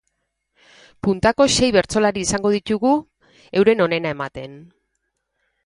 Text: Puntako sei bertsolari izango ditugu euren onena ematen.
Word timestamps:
Puntako 1.07 1.45
sei 1.57 1.69
bertsolari 1.75 2.25
izango 2.29 2.53
ditugu 2.55 2.95
euren 3.61 3.87
onena 3.89 4.17
ematen. 4.19 4.59